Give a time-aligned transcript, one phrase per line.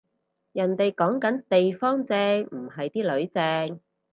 [0.53, 3.29] 人哋講緊地方正，唔係啲囡
[3.67, 3.79] 正